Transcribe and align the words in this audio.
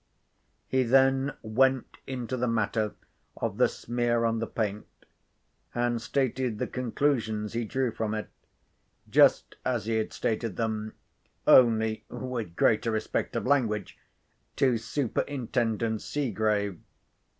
He 0.67 0.81
then 0.81 1.35
went 1.43 1.97
into 2.07 2.35
the 2.35 2.47
matter 2.47 2.95
of 3.37 3.57
the 3.59 3.67
smear 3.67 4.25
on 4.25 4.39
the 4.39 4.47
paint, 4.47 4.87
and 5.75 6.01
stated 6.01 6.57
the 6.57 6.65
conclusions 6.65 7.53
he 7.53 7.65
drew 7.65 7.91
from 7.91 8.15
it—just 8.15 9.57
as 9.63 9.85
he 9.85 9.97
had 9.97 10.11
stated 10.11 10.55
them 10.55 10.93
(only 11.45 12.03
with 12.09 12.55
greater 12.55 12.89
respect 12.89 13.35
of 13.35 13.45
language) 13.45 13.95
to 14.55 14.79
Superintendent 14.79 16.01
Seegrave. 16.01 16.79